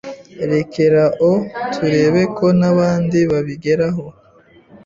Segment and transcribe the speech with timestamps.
[0.51, 1.31] Rekerao
[1.73, 4.05] turebeko nabandi babigeraho